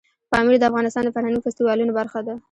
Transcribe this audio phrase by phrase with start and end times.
[0.31, 2.33] پامیر د افغانستان د فرهنګي فستیوالونو برخه ده.